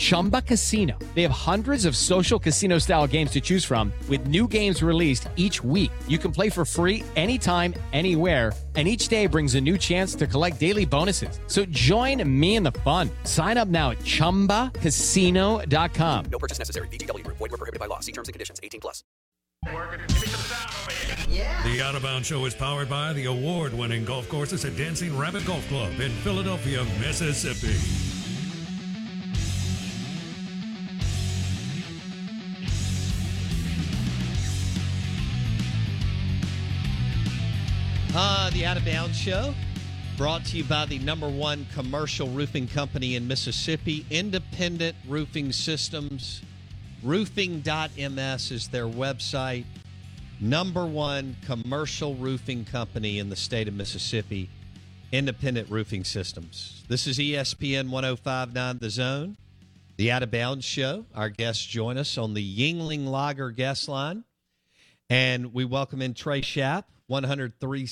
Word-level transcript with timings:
Chumba 0.00 0.42
Casino. 0.42 0.98
They 1.14 1.22
have 1.22 1.32
hundreds 1.32 1.84
of 1.84 1.96
social 1.96 2.38
casino 2.38 2.78
style 2.78 3.06
games 3.06 3.30
to 3.32 3.40
choose 3.40 3.64
from, 3.64 3.92
with 4.08 4.28
new 4.28 4.46
games 4.46 4.82
released 4.82 5.28
each 5.36 5.62
week. 5.64 5.90
You 6.08 6.18
can 6.18 6.32
play 6.32 6.48
for 6.48 6.64
free 6.64 7.04
anytime, 7.16 7.74
anywhere 7.92 8.52
and 8.76 8.86
each 8.86 9.08
day 9.08 9.26
brings 9.26 9.56
a 9.56 9.60
new 9.60 9.76
chance 9.76 10.14
to 10.14 10.24
collect 10.26 10.58
daily 10.60 10.86
bonuses. 10.86 11.40
So 11.46 11.66
join 11.66 12.22
me 12.40 12.56
in 12.56 12.62
the 12.62 12.72
fun. 12.72 13.10
Sign 13.24 13.58
up 13.58 13.68
now 13.68 13.90
at 13.90 13.98
ChumbaCasino.com. 13.98 16.24
No 16.30 16.38
purchase 16.38 16.60
necessary. 16.60 16.86
VGW. 16.88 17.26
Void 17.26 17.40
were 17.40 17.48
prohibited 17.48 17.80
by 17.80 17.86
law. 17.86 17.98
See 17.98 18.12
terms 18.12 18.28
and 18.28 18.32
conditions. 18.32 18.60
18 18.62 18.80
plus. 18.80 19.02
The 21.62 21.82
Out 21.82 21.94
of 21.94 22.02
Bounds 22.02 22.26
Show 22.28 22.46
is 22.46 22.54
powered 22.54 22.88
by 22.88 23.12
the 23.12 23.26
award-winning 23.26 24.06
golf 24.06 24.26
courses 24.28 24.64
at 24.64 24.74
Dancing 24.76 25.18
Rabbit 25.18 25.44
Golf 25.44 25.68
Club 25.68 26.00
in 26.00 26.10
Philadelphia, 26.22 26.82
Mississippi. 26.98 27.76
Uh, 38.12 38.50
the 38.50 38.66
Out 38.66 38.76
of 38.76 38.84
Bounds 38.84 39.16
Show, 39.16 39.54
brought 40.16 40.44
to 40.46 40.56
you 40.56 40.64
by 40.64 40.84
the 40.84 40.98
number 40.98 41.28
one 41.28 41.64
commercial 41.72 42.28
roofing 42.30 42.66
company 42.66 43.14
in 43.14 43.28
Mississippi, 43.28 44.04
Independent 44.10 44.96
Roofing 45.06 45.52
Systems. 45.52 46.42
Roofing.ms 47.04 48.50
is 48.50 48.66
their 48.66 48.86
website. 48.86 49.64
Number 50.40 50.86
one 50.86 51.36
commercial 51.46 52.16
roofing 52.16 52.64
company 52.64 53.20
in 53.20 53.30
the 53.30 53.36
state 53.36 53.68
of 53.68 53.74
Mississippi, 53.74 54.50
Independent 55.12 55.70
Roofing 55.70 56.02
Systems. 56.02 56.82
This 56.88 57.06
is 57.06 57.16
ESPN 57.18 57.90
1059 57.90 58.78
The 58.80 58.90
Zone, 58.90 59.36
the 59.98 60.10
Out 60.10 60.24
of 60.24 60.32
Bounds 60.32 60.64
Show. 60.64 61.06
Our 61.14 61.28
guests 61.28 61.64
join 61.64 61.96
us 61.96 62.18
on 62.18 62.34
the 62.34 62.42
Yuengling 62.42 63.06
Lager 63.06 63.52
guest 63.52 63.88
line. 63.88 64.24
And 65.08 65.54
we 65.54 65.64
welcome 65.64 66.02
in 66.02 66.14
Trey 66.14 66.40
Schaap, 66.40 66.84
103, 67.10 67.88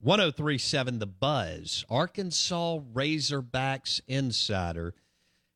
1037 0.00 0.98
The 1.00 1.06
Buzz, 1.06 1.84
Arkansas 1.90 2.78
Razorbacks 2.94 4.00
insider. 4.06 4.94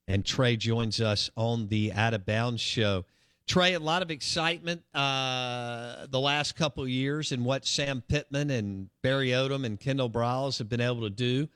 And 0.08 0.26
Trey 0.26 0.56
joins 0.56 1.00
us 1.00 1.30
on 1.36 1.68
the 1.68 1.92
Out 1.92 2.14
of 2.14 2.26
Bounds 2.26 2.60
show. 2.60 3.04
Trey, 3.46 3.74
a 3.74 3.78
lot 3.78 4.02
of 4.02 4.10
excitement 4.10 4.82
uh, 4.92 6.06
the 6.10 6.18
last 6.18 6.56
couple 6.56 6.86
years 6.88 7.30
in 7.30 7.44
what 7.44 7.64
Sam 7.64 8.02
Pittman 8.08 8.50
and 8.50 8.90
Barry 9.02 9.28
Odom 9.28 9.64
and 9.64 9.78
Kendall 9.78 10.10
Briles 10.10 10.58
have 10.58 10.68
been 10.68 10.80
able 10.80 11.02
to 11.02 11.10
do 11.10 11.48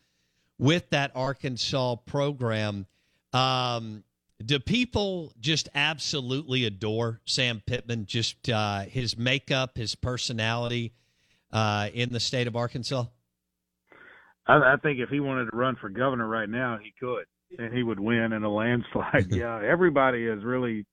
with 0.56 0.88
that 0.90 1.10
Arkansas 1.16 1.96
program. 2.06 2.86
Um, 3.32 4.04
do 4.44 4.60
people 4.60 5.32
just 5.40 5.68
absolutely 5.74 6.64
adore 6.64 7.20
Sam 7.24 7.60
Pittman? 7.66 8.06
Just 8.06 8.48
uh, 8.48 8.82
his 8.82 9.18
makeup, 9.18 9.76
his 9.76 9.96
personality 9.96 10.92
uh, 11.52 11.88
in 11.92 12.12
the 12.12 12.20
state 12.20 12.46
of 12.46 12.56
Arkansas. 12.56 13.04
I, 14.46 14.56
I 14.56 14.76
think 14.82 14.98
if 14.98 15.08
he 15.08 15.20
wanted 15.20 15.50
to 15.50 15.56
run 15.56 15.76
for 15.80 15.88
governor 15.88 16.26
right 16.26 16.48
now, 16.48 16.78
he 16.82 16.92
could, 16.98 17.24
and 17.58 17.72
he 17.72 17.82
would 17.82 18.00
win 18.00 18.32
in 18.32 18.42
a 18.42 18.52
landslide. 18.52 19.26
yeah, 19.30 19.60
everybody 19.62 20.26
is 20.26 20.44
really 20.44 20.86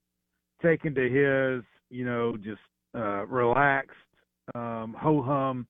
taken 0.62 0.94
to 0.96 1.02
his, 1.02 1.64
you 1.90 2.06
know, 2.06 2.36
just 2.38 2.62
uh, 2.96 3.26
relaxed, 3.28 3.92
um, 4.56 4.96
ho 5.00 5.22
hum 5.22 5.68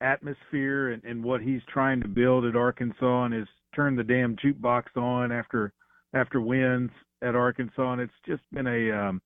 atmosphere 0.00 0.90
and, 0.90 1.04
and 1.04 1.22
what 1.22 1.40
he's 1.40 1.60
trying 1.72 2.00
to 2.02 2.08
build 2.08 2.44
at 2.44 2.56
Arkansas, 2.56 3.24
and 3.24 3.34
has 3.34 3.46
turned 3.74 3.98
the 3.98 4.04
damn 4.04 4.36
jukebox 4.36 4.84
on 4.96 5.32
after 5.32 5.72
after 6.14 6.40
wins 6.40 6.90
at 7.22 7.34
Arkansas, 7.34 7.92
and 7.92 8.00
it's 8.00 8.12
just 8.26 8.42
been 8.52 8.66
a 8.66 8.90
um, 8.90 9.22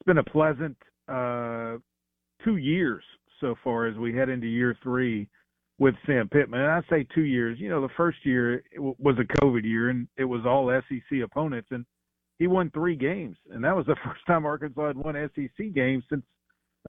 it's 0.00 0.06
been 0.06 0.18
a 0.18 0.24
pleasant 0.24 0.76
uh, 1.08 1.76
two 2.44 2.56
years 2.56 3.04
so 3.42 3.54
far 3.62 3.86
as 3.86 3.96
we 3.98 4.14
head 4.14 4.30
into 4.30 4.46
year 4.46 4.74
three 4.82 5.28
with 5.78 5.94
Sam 6.06 6.28
Pittman. 6.28 6.60
And 6.60 6.70
I 6.70 6.80
say 6.88 7.06
two 7.14 7.24
years. 7.24 7.58
You 7.60 7.68
know, 7.68 7.82
the 7.82 7.92
first 7.96 8.18
year 8.24 8.62
was 8.78 9.16
a 9.18 9.44
COVID 9.44 9.64
year, 9.64 9.90
and 9.90 10.08
it 10.16 10.24
was 10.24 10.46
all 10.46 10.70
SEC 10.88 11.20
opponents, 11.22 11.68
and 11.70 11.84
he 12.38 12.46
won 12.46 12.70
three 12.70 12.96
games, 12.96 13.36
and 13.50 13.62
that 13.64 13.76
was 13.76 13.84
the 13.84 13.96
first 14.04 14.24
time 14.26 14.46
Arkansas 14.46 14.86
had 14.86 14.96
won 14.96 15.30
SEC 15.34 15.74
games 15.74 16.04
since 16.08 16.22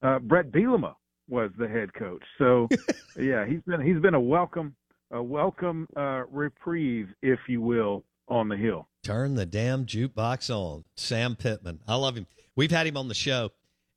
uh, 0.01 0.19
Bret 0.19 0.51
Bielema 0.51 0.93
was 1.27 1.51
the 1.57 1.67
head 1.67 1.93
coach. 1.93 2.23
So, 2.37 2.69
yeah, 3.19 3.45
he's 3.45 3.61
been 3.65 3.81
he's 3.81 3.99
been 3.99 4.13
a 4.13 4.21
welcome 4.21 4.75
a 5.11 5.21
welcome 5.21 5.87
uh, 5.97 6.23
reprieve, 6.31 7.09
if 7.21 7.39
you 7.47 7.61
will, 7.61 8.03
on 8.27 8.47
the 8.47 8.57
hill. 8.57 8.87
Turn 9.03 9.35
the 9.35 9.45
damn 9.45 9.85
jukebox 9.85 10.49
on. 10.49 10.85
Sam 10.95 11.35
Pittman. 11.35 11.79
I 11.87 11.95
love 11.95 12.15
him. 12.15 12.27
We've 12.55 12.71
had 12.71 12.87
him 12.87 12.97
on 12.97 13.07
the 13.07 13.15
show 13.15 13.51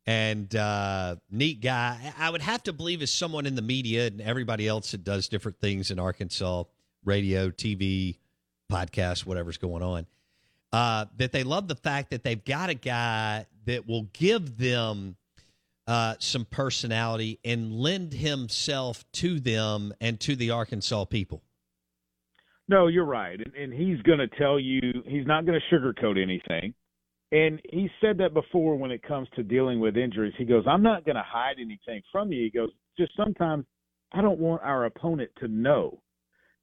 and 0.07 0.55
uh, 0.55 1.17
neat 1.31 1.61
guy. 1.61 2.15
I 2.19 2.31
would 2.31 2.43
have 2.43 2.63
to 2.65 2.73
believe 2.73 3.03
is 3.03 3.13
someone 3.13 3.47
in 3.47 3.57
the 3.57 3.63
media 3.63 4.07
and 4.07 4.21
everybody 4.21 4.69
else 4.69 4.93
that 4.93 5.05
does 5.05 5.29
different 5.29 5.59
things 5.61 5.91
in 5.91 5.99
Arkansas, 5.99 6.65
radio, 7.05 7.51
TV, 7.51 8.19
podcast, 8.71 9.27
whatever's 9.27 9.59
going 9.59 9.83
on. 9.83 10.07
Uh, 10.73 11.07
that 11.17 11.33
they 11.33 11.43
love 11.43 11.69
the 11.69 11.77
fact 11.77 12.11
that 12.11 12.23
they've 12.23 12.45
got 12.45 12.71
a 12.71 12.75
guy 12.75 13.47
that 13.65 13.87
will 13.89 14.09
give 14.13 14.59
them 14.59 15.17
uh, 15.87 16.15
some 16.19 16.45
personality 16.45 17.39
and 17.45 17.73
lend 17.73 18.13
himself 18.13 19.05
to 19.13 19.41
them 19.41 19.95
and 20.01 20.19
to 20.21 20.37
the 20.37 20.51
Arkansas 20.51 21.05
people. 21.05 21.43
No, 22.69 22.89
you're 22.89 23.05
right, 23.05 23.39
and, 23.39 23.55
and 23.55 23.73
he's 23.73 24.03
going 24.03 24.19
to 24.19 24.27
tell 24.27 24.59
you 24.59 24.81
he's 25.07 25.27
not 25.27 25.47
going 25.47 25.59
to 25.61 25.75
sugarcoat 25.75 26.21
anything. 26.21 26.75
And 27.33 27.61
he 27.71 27.91
said 28.01 28.19
that 28.19 28.35
before 28.35 28.77
when 28.77 28.91
it 28.91 29.03
comes 29.03 29.29
to 29.35 29.43
dealing 29.43 29.81
with 29.81 29.97
injuries. 29.97 30.35
He 30.39 30.45
goes, 30.45 30.65
I'm 30.69 30.83
not 30.83 31.05
going 31.05 31.17
to 31.17 31.25
hide 31.27 31.57
anything 31.61 32.03
from 32.13 32.31
you. 32.31 32.45
He 32.45 32.51
goes, 32.51 32.71
just 32.99 33.13
sometimes 33.17 33.65
I 34.13 34.23
don't 34.23 34.39
want 34.39 34.63
our 34.63 34.85
opponent 34.85 35.31
to 35.39 35.49
know. 35.49 36.01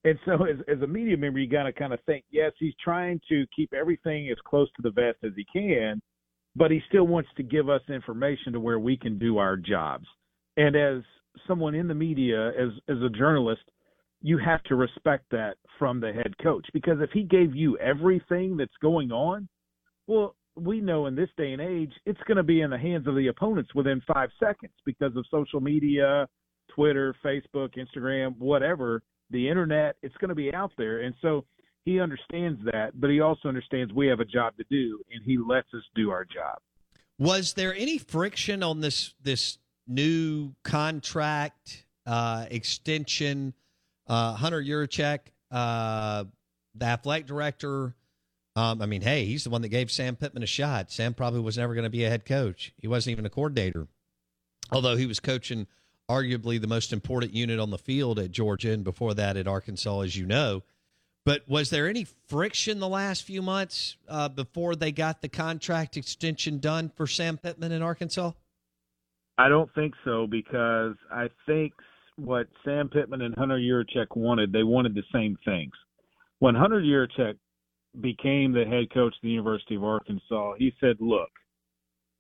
And 0.06 0.18
so, 0.26 0.34
as, 0.46 0.58
as 0.68 0.82
a 0.82 0.88
media 0.88 1.16
member, 1.16 1.40
you 1.40 1.50
got 1.50 1.64
to 1.64 1.74
kind 1.74 1.94
of 1.94 2.00
think, 2.06 2.26
yes, 2.30 2.52
he's 2.60 2.74
trying 2.84 3.22
to 3.30 3.46
keep 3.56 3.74
everything 3.74 4.30
as 4.30 4.38
close 4.46 4.68
to 4.76 4.82
the 4.82 4.92
vest 4.92 5.18
as 5.24 5.32
he 5.36 5.46
can, 5.54 6.02
but 6.56 6.72
he 6.72 6.82
still 6.90 7.08
wants 7.08 7.30
to 7.38 7.44
give 7.44 7.70
us 7.70 7.82
information 7.88 8.52
to 8.54 8.60
where 8.60 8.80
we 8.80 8.98
can 8.98 9.18
do 9.18 9.38
our 9.38 9.56
jobs. 9.56 10.06
And 10.58 10.76
as 10.76 11.04
someone 11.48 11.74
in 11.74 11.88
the 11.88 11.96
media, 11.96 12.50
as 12.50 12.70
as 12.90 13.02
a 13.02 13.10
journalist, 13.10 13.62
you 14.22 14.38
have 14.38 14.62
to 14.64 14.76
respect 14.76 15.26
that 15.32 15.56
from 15.80 16.00
the 16.00 16.12
head 16.12 16.34
coach 16.42 16.66
because 16.74 16.98
if 17.02 17.10
he 17.12 17.24
gave 17.24 17.56
you 17.56 17.78
everything 17.78 18.58
that's 18.58 18.72
going 18.82 19.12
on, 19.12 19.48
well, 20.08 20.36
we 20.56 20.82
know 20.82 21.08
in 21.08 21.16
this 21.16 21.30
day 21.38 21.54
and 21.54 21.62
age, 21.62 21.92
it's 22.06 22.20
going 22.28 22.38
to 22.38 22.44
be 22.44 22.62
in 22.62 22.70
the 22.70 22.78
hands 22.78 23.08
of 23.08 23.16
the 23.16 23.28
opponents 23.28 23.74
within 23.74 24.02
five 24.12 24.30
seconds 24.40 24.74
because 24.86 25.16
of 25.16 25.26
social 25.32 25.60
media, 25.60 26.28
Twitter, 26.74 27.16
Facebook, 27.24 27.72
Instagram, 27.78 28.38
whatever, 28.38 29.02
the 29.32 29.50
internet. 29.50 29.96
It's 30.04 30.16
going 30.18 30.30
to 30.30 30.36
be 30.36 30.54
out 30.54 30.72
there. 30.78 31.02
And 31.02 31.16
so 31.22 31.46
he 31.86 32.00
understands 32.00 32.60
that, 32.66 32.92
but 33.00 33.10
he 33.10 33.20
also 33.20 33.50
understands 33.50 33.94
we 33.94 34.08
have 34.08 34.20
a 34.20 34.26
job 34.26 34.56
to 34.58 34.64
do, 34.70 35.00
and 35.12 35.24
he 35.26 35.38
lets 35.38 35.68
us 35.74 35.84
do 35.96 36.12
our 36.12 36.26
job. 36.26 36.60
Was 37.20 37.54
there 37.54 37.74
any 37.76 37.98
friction 37.98 38.64
on 38.64 38.82
this 38.82 39.14
this 39.22 39.58
new 39.88 40.54
contract 40.64 41.86
uh, 42.06 42.46
extension? 42.50 43.54
Uh, 44.08 44.34
Hunter 44.34 44.62
Yurachek, 44.62 45.20
uh, 45.52 46.26
the 46.76 46.86
athletic 46.86 47.28
director. 47.28 47.96
Um, 48.56 48.82
I 48.82 48.86
mean, 48.86 49.02
hey, 49.02 49.26
he's 49.26 49.44
the 49.44 49.50
one 49.50 49.62
that 49.64 49.70
gave 49.70 49.90
Sam 49.90 50.16
Pittman 50.16 50.44
a 50.44 50.48
shot. 50.48 50.92
Sam 50.92 51.14
probably 51.14 51.40
was 51.40 51.58
never 51.58 51.74
going 51.74 51.86
to 51.86 51.90
be 51.90 52.04
a 52.04 52.10
head 52.10 52.26
coach. 52.26 52.74
He 52.78 52.88
wasn't 52.88 53.14
even 53.14 53.26
a 53.26 53.30
coordinator, 53.30 53.88
although 54.72 54.96
he 54.96 55.08
was 55.08 55.20
coaching 55.20 55.68
arguably 56.10 56.62
the 56.62 56.68
most 56.68 56.94
important 56.94 57.34
unit 57.34 57.60
on 57.60 57.72
the 57.72 57.78
field 57.78 58.20
at 58.20 58.32
Georgia 58.32 58.72
and 58.72 58.84
before 58.84 59.14
that 59.16 59.38
at 59.38 59.48
Arkansas, 59.48 60.02
as 60.02 60.16
you 60.16 60.26
know. 60.26 60.62
But 61.26 61.48
was 61.48 61.70
there 61.70 61.88
any 61.88 62.06
friction 62.28 62.80
the 62.80 62.88
last 62.88 63.24
few 63.24 63.42
months 63.42 63.96
uh, 64.10 64.30
before 64.30 64.76
they 64.76 64.92
got 64.92 65.22
the 65.22 65.30
contract 65.30 65.96
extension 65.96 66.60
done 66.60 66.92
for 66.96 67.08
Sam 67.08 67.38
Pittman 67.38 67.72
in 67.72 67.82
Arkansas? 67.82 68.34
I 69.38 69.48
don't 69.50 69.74
think 69.74 69.94
so 70.04 70.28
because 70.28 70.96
I 71.10 71.30
think 71.46 71.74
what 72.18 72.48
Sam 72.66 72.90
Pittman 72.90 73.22
and 73.22 73.34
Hunter 73.36 73.58
Yurachek 73.58 74.16
wanted, 74.16 74.52
they 74.52 74.64
wanted 74.64 74.94
the 74.96 75.04
same 75.14 75.38
things. 75.46 75.72
When 76.40 76.56
Hunter 76.56 76.82
Yurachek 76.82 77.36
became 78.02 78.54
the 78.54 78.66
head 78.66 78.94
coach 78.94 79.14
of 79.14 79.22
the 79.22 79.30
University 79.30 79.76
of 79.76 79.84
Arkansas, 79.84 80.54
he 80.58 80.74
said, 80.80 80.98
"Look, 81.00 81.30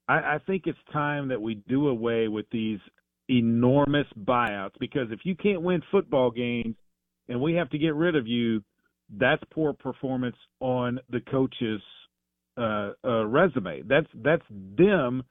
I, 0.08 0.36
I 0.36 0.38
think 0.46 0.64
it's 0.66 0.78
time 0.92 1.28
that 1.30 1.42
we 1.42 1.56
do 1.68 1.88
away 1.88 2.28
with 2.28 2.46
these 2.52 2.80
enormous 3.30 4.08
buyouts 4.26 4.74
because 4.80 5.08
if 5.12 5.20
you 5.24 5.36
can't 5.36 5.62
win 5.62 5.82
football 5.92 6.30
games 6.30 6.76
and 7.30 7.40
we 7.40 7.54
have 7.54 7.70
to 7.70 7.78
get 7.78 7.96
rid 7.96 8.16
of 8.16 8.28
you, 8.28 8.62
that's 9.18 9.42
poor 9.52 9.74
performance 9.74 10.36
on 10.60 11.00
the 11.10 11.22
coach's 11.22 11.82
uh, 12.58 12.92
uh, 13.06 13.26
resume. 13.26 13.84
That's 13.88 14.08
that's 14.24 14.46
them 14.50 15.24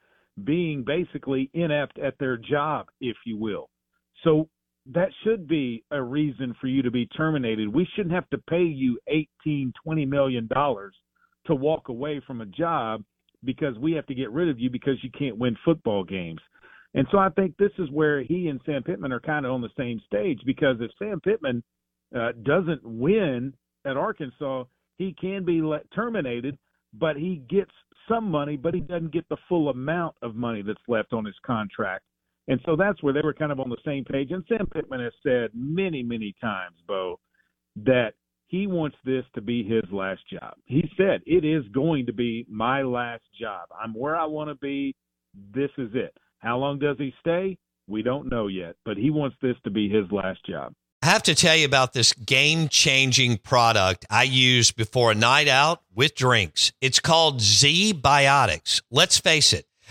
being 0.44 0.84
basically 0.84 1.50
inept 1.52 1.98
at 1.98 2.14
their 2.18 2.36
job, 2.36 2.86
if 3.00 3.16
you 3.26 3.36
will. 3.36 3.68
So 4.24 4.48
that 4.86 5.08
should 5.22 5.46
be 5.46 5.84
a 5.90 6.02
reason 6.02 6.54
for 6.60 6.66
you 6.66 6.82
to 6.82 6.90
be 6.90 7.06
terminated. 7.06 7.72
We 7.72 7.86
shouldn't 7.94 8.14
have 8.14 8.28
to 8.30 8.38
pay 8.38 8.62
you 8.62 8.98
18, 9.08 9.72
20 9.84 10.06
million 10.06 10.48
dollars 10.48 10.94
to 11.46 11.54
walk 11.54 11.88
away 11.88 12.20
from 12.26 12.40
a 12.40 12.46
job 12.46 13.02
because 13.44 13.76
we 13.78 13.92
have 13.92 14.06
to 14.06 14.14
get 14.14 14.30
rid 14.30 14.48
of 14.48 14.58
you 14.58 14.70
because 14.70 15.02
you 15.02 15.10
can't 15.16 15.38
win 15.38 15.56
football 15.64 16.04
games. 16.04 16.40
And 16.94 17.06
so 17.10 17.18
I 17.18 17.30
think 17.30 17.56
this 17.56 17.72
is 17.78 17.90
where 17.90 18.22
he 18.22 18.48
and 18.48 18.60
Sam 18.66 18.82
Pittman 18.82 19.12
are 19.12 19.20
kind 19.20 19.46
of 19.46 19.52
on 19.52 19.60
the 19.60 19.70
same 19.76 20.00
stage 20.06 20.40
because 20.44 20.76
if 20.80 20.90
Sam 20.98 21.20
Pittman 21.20 21.62
uh, 22.14 22.32
doesn't 22.42 22.84
win 22.84 23.54
at 23.86 23.96
Arkansas, 23.96 24.64
he 24.98 25.14
can 25.18 25.44
be 25.44 25.62
let, 25.62 25.90
terminated, 25.92 26.58
but 26.92 27.16
he 27.16 27.42
gets 27.48 27.70
some 28.08 28.30
money, 28.30 28.56
but 28.56 28.74
he 28.74 28.80
doesn't 28.80 29.12
get 29.12 29.28
the 29.28 29.36
full 29.48 29.70
amount 29.70 30.16
of 30.22 30.34
money 30.34 30.62
that's 30.62 30.78
left 30.86 31.12
on 31.12 31.24
his 31.24 31.34
contract. 31.44 32.04
And 32.48 32.60
so 32.66 32.76
that's 32.76 33.02
where 33.02 33.12
they 33.12 33.20
were 33.22 33.34
kind 33.34 33.52
of 33.52 33.60
on 33.60 33.70
the 33.70 33.76
same 33.84 34.04
page. 34.04 34.30
And 34.30 34.44
Sam 34.48 34.66
Pittman 34.66 35.00
has 35.00 35.12
said 35.22 35.50
many, 35.54 36.02
many 36.02 36.34
times, 36.40 36.76
Bo, 36.86 37.20
that 37.76 38.12
he 38.48 38.66
wants 38.66 38.96
this 39.04 39.24
to 39.34 39.40
be 39.40 39.62
his 39.62 39.84
last 39.90 40.20
job. 40.30 40.54
He 40.66 40.90
said, 40.96 41.22
It 41.24 41.44
is 41.44 41.64
going 41.72 42.06
to 42.06 42.12
be 42.12 42.44
my 42.50 42.82
last 42.82 43.22
job. 43.40 43.68
I'm 43.80 43.94
where 43.94 44.16
I 44.16 44.26
want 44.26 44.50
to 44.50 44.56
be. 44.56 44.94
This 45.54 45.70
is 45.78 45.90
it. 45.94 46.14
How 46.38 46.58
long 46.58 46.78
does 46.78 46.96
he 46.98 47.14
stay? 47.20 47.56
We 47.88 48.02
don't 48.02 48.30
know 48.30 48.48
yet, 48.48 48.76
but 48.84 48.96
he 48.96 49.10
wants 49.10 49.36
this 49.40 49.56
to 49.64 49.70
be 49.70 49.88
his 49.88 50.10
last 50.10 50.44
job. 50.44 50.72
I 51.02 51.06
have 51.06 51.24
to 51.24 51.34
tell 51.34 51.56
you 51.56 51.64
about 51.64 51.94
this 51.94 52.12
game 52.12 52.68
changing 52.68 53.38
product 53.38 54.06
I 54.08 54.22
use 54.22 54.70
before 54.70 55.10
a 55.10 55.16
night 55.16 55.48
out 55.48 55.82
with 55.92 56.14
drinks. 56.14 56.72
It's 56.80 57.00
called 57.00 57.40
ZBiotics. 57.40 58.82
Let's 58.88 59.18
face 59.18 59.52
it, 59.52 59.66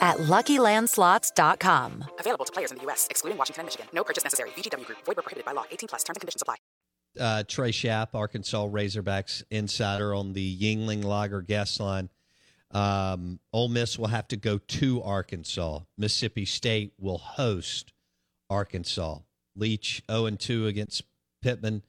at 0.00 0.18
LuckyLandSlots.com. 0.18 2.04
Available 2.20 2.44
to 2.44 2.52
players 2.52 2.70
in 2.70 2.78
the 2.78 2.84
U.S., 2.84 3.06
excluding 3.10 3.36
Washington 3.36 3.62
and 3.62 3.66
Michigan. 3.66 3.86
No 3.92 4.04
purchase 4.04 4.24
necessary. 4.24 4.50
VGW 4.50 4.86
Group. 4.86 4.98
Void 5.04 5.16
where 5.16 5.22
prohibited 5.22 5.44
by 5.44 5.52
law. 5.52 5.64
18 5.70 5.88
plus. 5.88 6.04
Terms 6.04 6.16
and 6.16 6.20
conditions 6.20 6.42
apply. 6.42 6.56
Uh, 7.18 7.42
Trey 7.48 7.72
Schaap, 7.72 8.08
Arkansas 8.14 8.66
Razorbacks 8.68 9.42
insider 9.50 10.14
on 10.14 10.34
the 10.34 10.58
Yuengling 10.58 11.02
Lager 11.04 11.42
guest 11.42 11.80
line. 11.80 12.10
Um, 12.70 13.40
Ole 13.52 13.68
Miss 13.68 13.98
will 13.98 14.08
have 14.08 14.28
to 14.28 14.36
go 14.36 14.58
to 14.58 15.02
Arkansas. 15.02 15.80
Mississippi 15.96 16.44
State 16.44 16.92
will 16.98 17.18
host 17.18 17.92
Arkansas. 18.50 19.18
Leach 19.56 20.02
0 20.10 20.26
and 20.26 20.38
2 20.38 20.66
against 20.66 21.02
Pittman. 21.42 21.82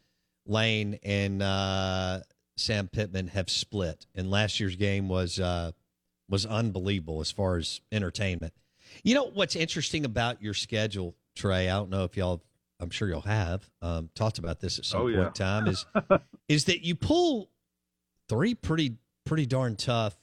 Lane 0.46 0.98
and 1.04 1.44
uh, 1.44 2.22
Sam 2.58 2.88
Pittman 2.88 3.28
have 3.28 3.50
split, 3.50 4.08
and 4.16 4.32
last 4.32 4.60
year's 4.60 4.76
game 4.76 5.08
was 5.08 5.40
uh, 5.40 5.72
was 6.30 6.46
unbelievable 6.46 7.20
as 7.22 7.32
far 7.32 7.58
as 7.58 7.82
entertainment. 7.92 8.54
You 9.04 9.16
know 9.16 9.26
what's 9.34 9.56
interesting 9.56 10.06
about 10.06 10.42
your 10.42 10.54
schedule, 10.54 11.16
Trey? 11.36 11.70
I 11.70 11.76
don't 11.76 11.90
know 11.90 12.04
if 12.04 12.16
y'all. 12.16 12.42
I'm 12.82 12.90
sure 12.90 13.10
you'll 13.10 13.22
have 13.22 13.70
um, 13.82 14.10
talked 14.16 14.38
about 14.38 14.62
this 14.62 14.80
at 14.80 14.86
some 14.86 15.02
Oh, 15.02 15.04
point 15.06 15.16
yeah. 15.18 15.28
in 15.28 15.34
time. 15.34 15.68
Is 15.68 15.86
is 16.48 16.66
that 16.66 16.86
you 16.86 16.96
pull 16.96 17.50
three 18.30 18.56
pretty 18.56 18.96
pretty 19.26 19.46
darn 19.46 19.76
tough 19.76 20.16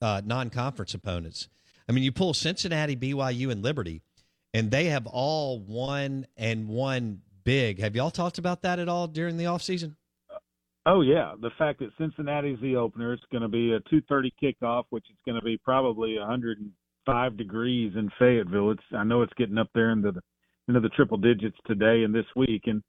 uh, 0.00 0.22
non-conference 0.24 0.94
opponents. 0.94 1.48
I 1.88 1.92
mean, 1.92 2.04
you 2.04 2.12
pull 2.12 2.32
Cincinnati, 2.32 2.96
BYU, 2.96 3.50
and 3.50 3.62
Liberty, 3.62 4.02
and 4.54 4.70
they 4.70 4.84
have 4.86 5.06
all 5.06 5.58
won 5.60 6.26
and 6.36 6.68
won 6.68 7.20
big. 7.44 7.80
Have 7.80 7.94
y'all 7.96 8.10
talked 8.10 8.38
about 8.38 8.62
that 8.62 8.78
at 8.78 8.88
all 8.88 9.06
during 9.08 9.36
the 9.36 9.44
offseason? 9.44 9.96
Oh 10.86 11.00
yeah, 11.00 11.32
the 11.40 11.50
fact 11.56 11.78
that 11.78 11.96
Cincinnati's 11.98 12.60
the 12.60 12.76
opener, 12.76 13.14
it's 13.14 13.22
going 13.32 13.42
to 13.42 13.48
be 13.48 13.72
a 13.72 13.80
2:30 13.80 14.30
kickoff, 14.42 14.84
which 14.90 15.06
is 15.10 15.16
going 15.24 15.38
to 15.40 15.44
be 15.44 15.56
probably 15.56 16.18
105 16.18 17.36
degrees 17.36 17.92
in 17.96 18.10
Fayetteville. 18.18 18.72
It's 18.72 18.82
I 18.92 19.02
know 19.04 19.22
it's 19.22 19.32
getting 19.34 19.58
up 19.58 19.70
there 19.74 19.90
into 19.90 20.12
the 20.12 20.20
into 20.68 20.80
the 20.80 20.90
triple 20.90 21.16
digits 21.16 21.56
today 21.66 22.04
and 22.04 22.14
this 22.14 22.26
week, 22.36 22.62
and 22.66 22.82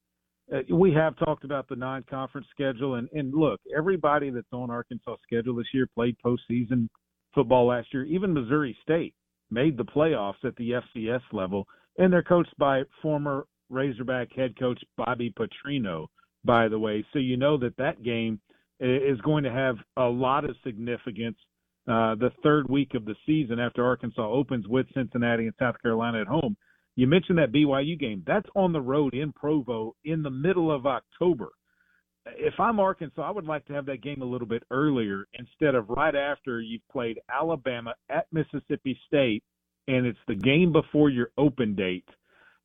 uh, 0.53 0.75
we 0.75 0.93
have 0.93 1.17
talked 1.17 1.45
about 1.45 1.67
the 1.69 1.75
non-conference 1.75 2.47
schedule. 2.51 2.95
And 2.95 3.07
and 3.13 3.33
look, 3.33 3.61
everybody 3.75 4.29
that's 4.29 4.51
on 4.51 4.69
Arkansas' 4.69 5.15
schedule 5.23 5.55
this 5.55 5.73
year 5.73 5.87
played 5.95 6.17
postseason 6.25 6.89
football 7.33 7.67
last 7.67 7.93
year. 7.93 8.03
Even 8.03 8.33
Missouri 8.33 8.77
State 8.83 9.13
made 9.51 9.77
the 9.77 9.85
playoffs 9.85 10.43
at 10.43 10.55
the 10.57 10.71
FCS 10.71 11.21
level, 11.31 11.65
and 11.97 12.11
they're 12.11 12.23
coached 12.23 12.57
by 12.57 12.83
former 13.01 13.45
Razorback 13.69 14.33
head 14.35 14.59
coach 14.59 14.83
Bobby 14.97 15.33
Petrino 15.37 16.07
by 16.45 16.67
the 16.67 16.79
way. 16.79 17.05
So 17.13 17.19
you 17.19 17.37
know 17.37 17.57
that 17.57 17.77
that 17.77 18.03
game 18.03 18.39
is 18.79 19.19
going 19.21 19.43
to 19.43 19.51
have 19.51 19.77
a 19.97 20.03
lot 20.03 20.45
of 20.45 20.55
significance 20.63 21.37
uh, 21.87 22.15
the 22.15 22.31
third 22.41 22.67
week 22.67 22.95
of 22.95 23.05
the 23.05 23.15
season 23.25 23.59
after 23.59 23.85
Arkansas 23.85 24.27
opens 24.27 24.67
with 24.67 24.87
Cincinnati 24.93 25.45
and 25.45 25.53
South 25.59 25.75
Carolina 25.81 26.21
at 26.21 26.27
home. 26.27 26.57
You 26.95 27.05
mentioned 27.07 27.37
that 27.37 27.51
BYU 27.51 27.99
game. 27.99 28.23
That's 28.25 28.47
on 28.55 28.73
the 28.73 28.81
road 28.81 29.13
in 29.13 29.31
Provo 29.33 29.95
in 30.03 30.23
the 30.23 30.31
middle 30.31 30.71
of 30.71 30.87
October. 30.87 31.49
If 32.25 32.59
I'm 32.59 32.79
Arkansas, 32.79 33.21
I 33.21 33.29
would 33.29 33.45
like 33.45 33.65
to 33.65 33.73
have 33.73 33.85
that 33.85 34.01
game 34.01 34.23
a 34.23 34.25
little 34.25 34.47
bit 34.47 34.63
earlier 34.71 35.25
instead 35.33 35.75
of 35.75 35.89
right 35.89 36.15
after 36.15 36.59
you've 36.59 36.87
played 36.91 37.19
Alabama 37.29 37.93
at 38.09 38.25
Mississippi 38.31 38.97
State 39.05 39.43
and 39.87 40.05
it's 40.05 40.19
the 40.27 40.35
game 40.35 40.71
before 40.71 41.09
your 41.09 41.29
open 41.37 41.75
date. 41.75 42.07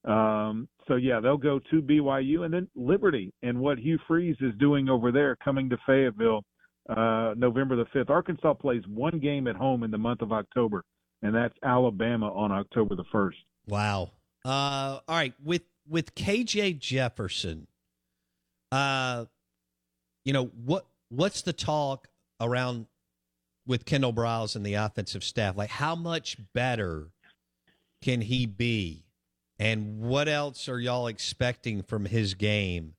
Um, 0.05 0.69
so 0.91 0.97
yeah, 0.97 1.21
they'll 1.21 1.37
go 1.37 1.61
to 1.71 1.81
BYU 1.81 2.45
and 2.45 2.53
then 2.53 2.69
Liberty 2.75 3.33
and 3.43 3.61
what 3.61 3.79
Hugh 3.79 3.99
Freeze 4.09 4.37
is 4.41 4.53
doing 4.59 4.89
over 4.89 5.13
there, 5.13 5.37
coming 5.37 5.71
to 5.71 5.77
Fayetteville 5.87 6.43
uh, 6.89 7.33
November 7.37 7.77
the 7.77 7.85
5th. 7.95 8.11
Arkansas 8.11 8.55
plays 8.55 8.83
one 8.89 9.21
game 9.21 9.47
at 9.47 9.55
home 9.55 9.85
in 9.85 9.93
the 9.93 9.99
month 9.99 10.21
of 10.21 10.33
October, 10.33 10.83
and 11.23 11.33
that's 11.33 11.55
Alabama 11.63 12.27
on 12.33 12.51
October 12.51 12.97
the 12.97 13.05
1st. 13.15 13.35
Wow. 13.69 14.11
Uh, 14.45 14.99
all 15.07 15.17
right. 15.17 15.33
With 15.45 15.63
with 15.89 16.17
KJ 16.17 16.81
Jefferson, 16.81 17.69
uh, 18.73 19.27
you 20.25 20.33
know 20.33 20.47
what 20.65 20.87
what's 21.09 21.43
the 21.43 21.53
talk 21.53 22.09
around 22.41 22.87
with 23.65 23.85
Kendall 23.85 24.13
Briles 24.13 24.57
and 24.57 24.67
the 24.67 24.75
offensive 24.75 25.23
staff? 25.23 25.57
Like, 25.57 25.71
how 25.71 25.95
much 25.95 26.37
better 26.53 27.11
can 28.03 28.23
he 28.23 28.47
be? 28.47 29.05
And 29.61 30.00
what 30.00 30.26
else 30.26 30.71
are 30.71 30.81
y'all 30.81 31.07
expecting 31.07 31.83
from 31.83 32.07
his 32.07 32.33
game 32.33 32.95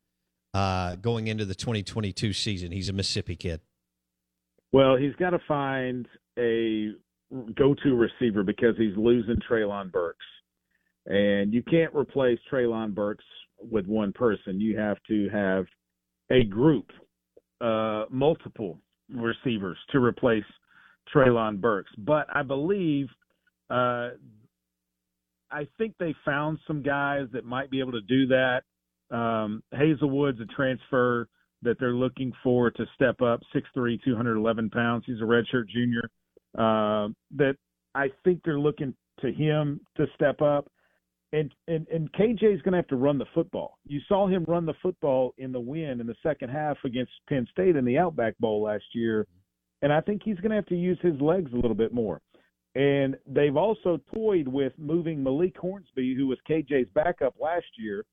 uh, 0.53 0.95
going 0.95 1.25
into 1.25 1.43
the 1.43 1.55
2022 1.55 2.33
season? 2.33 2.71
He's 2.71 2.87
a 2.87 2.93
Mississippi 2.93 3.35
kid. 3.35 3.61
Well, 4.71 4.95
he's 4.95 5.15
got 5.15 5.31
to 5.31 5.39
find 5.47 6.07
a 6.37 6.91
go-to 7.55 7.95
receiver 7.95 8.43
because 8.43 8.75
he's 8.77 8.95
losing 8.95 9.37
Treylon 9.49 9.91
Burks, 9.91 10.25
and 11.07 11.51
you 11.51 11.63
can't 11.63 11.93
replace 11.95 12.37
Treylon 12.51 12.93
Burks 12.93 13.25
with 13.59 13.87
one 13.87 14.13
person. 14.13 14.61
You 14.61 14.77
have 14.77 14.97
to 15.07 15.29
have 15.29 15.65
a 16.29 16.43
group, 16.43 16.91
uh, 17.59 18.05
multiple 18.11 18.77
receivers 19.09 19.79
to 19.93 19.99
replace 19.99 20.43
Treylon 21.13 21.59
Burks. 21.59 21.91
But 21.97 22.27
I 22.31 22.43
believe, 22.43 23.07
uh, 23.71 24.11
I 25.51 25.67
think 25.77 25.95
they 25.99 26.15
found 26.25 26.59
some 26.65 26.81
guys 26.81 27.27
that 27.33 27.45
might 27.45 27.69
be 27.69 27.79
able 27.79 27.91
to 27.93 28.01
do 28.01 28.27
that. 28.27 28.61
Um, 29.11 29.61
Haselwood's 29.73 30.39
a 30.39 30.45
transfer 30.45 31.27
that 31.63 31.77
they're 31.79 31.93
looking 31.93 32.31
for 32.43 32.71
to 32.71 32.85
step 32.95 33.21
up, 33.21 33.41
6'3", 33.53 33.99
211 34.03 34.69
pounds. 34.69 35.03
He's 35.05 35.19
a 35.19 35.25
redshirt 35.25 35.67
junior. 35.67 36.09
Uh, 36.57 37.09
that 37.37 37.55
I 37.95 38.07
think 38.23 38.41
they're 38.43 38.59
looking 38.59 38.93
to 39.19 39.31
him 39.31 39.81
to 39.97 40.05
step 40.15 40.41
up. 40.41 40.67
And 41.33 41.53
and 41.69 41.87
and 41.87 42.11
KJ 42.11 42.53
is 42.53 42.61
going 42.61 42.73
to 42.73 42.77
have 42.77 42.87
to 42.87 42.97
run 42.97 43.17
the 43.17 43.25
football. 43.33 43.77
You 43.87 44.01
saw 44.09 44.27
him 44.27 44.43
run 44.49 44.65
the 44.65 44.73
football 44.81 45.33
in 45.37 45.53
the 45.53 45.61
win 45.61 46.01
in 46.01 46.07
the 46.07 46.15
second 46.21 46.49
half 46.49 46.77
against 46.83 47.13
Penn 47.29 47.47
State 47.51 47.77
in 47.77 47.85
the 47.85 47.97
Outback 47.97 48.37
Bowl 48.39 48.63
last 48.63 48.83
year, 48.93 49.25
and 49.81 49.93
I 49.93 50.01
think 50.01 50.23
he's 50.25 50.35
going 50.37 50.49
to 50.49 50.57
have 50.57 50.65
to 50.65 50.75
use 50.75 50.99
his 51.01 51.19
legs 51.21 51.49
a 51.53 51.55
little 51.55 51.73
bit 51.73 51.93
more. 51.93 52.19
And 52.75 53.17
they've 53.27 53.57
also 53.57 53.99
toyed 54.13 54.47
with 54.47 54.73
moving 54.77 55.21
Malik 55.21 55.57
Hornsby, 55.57 56.15
who 56.15 56.27
was 56.27 56.37
KJ's 56.49 56.89
backup 56.93 57.35
last 57.39 57.65
year, 57.77 58.05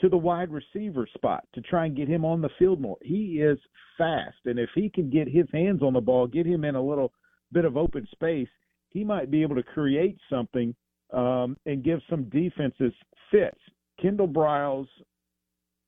to 0.00 0.08
the 0.08 0.16
wide 0.16 0.50
receiver 0.50 1.06
spot 1.14 1.44
to 1.54 1.60
try 1.60 1.84
and 1.86 1.96
get 1.96 2.08
him 2.08 2.24
on 2.24 2.40
the 2.40 2.48
field 2.58 2.80
more. 2.80 2.96
He 3.02 3.42
is 3.42 3.58
fast, 3.98 4.38
and 4.46 4.58
if 4.58 4.70
he 4.74 4.88
can 4.88 5.10
get 5.10 5.28
his 5.28 5.46
hands 5.52 5.82
on 5.82 5.92
the 5.92 6.00
ball, 6.00 6.26
get 6.26 6.46
him 6.46 6.64
in 6.64 6.74
a 6.74 6.82
little 6.82 7.12
bit 7.52 7.66
of 7.66 7.76
open 7.76 8.08
space, 8.12 8.48
he 8.88 9.04
might 9.04 9.30
be 9.30 9.42
able 9.42 9.56
to 9.56 9.62
create 9.62 10.16
something 10.30 10.74
um, 11.12 11.56
and 11.66 11.84
give 11.84 12.00
some 12.08 12.24
defenses 12.30 12.92
fits. 13.30 13.58
Kendall 14.00 14.28
Briles 14.28 14.86